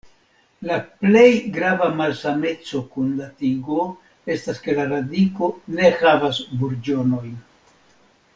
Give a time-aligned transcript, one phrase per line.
[0.67, 1.25] La plej
[1.57, 3.85] grava malsameco kun la tigo
[4.37, 7.39] estas ke la radiko ne havas burĝonojn.